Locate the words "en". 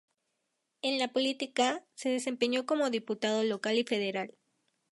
0.81-0.97